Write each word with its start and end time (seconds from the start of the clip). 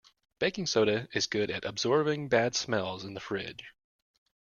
Baking 0.39 0.65
soda 0.65 1.07
is 1.13 1.27
good 1.27 1.51
at 1.51 1.63
absorbing 1.63 2.27
bad 2.27 2.55
smells 2.55 3.03
in 3.05 3.13
the 3.13 3.19
fridge. 3.19 3.71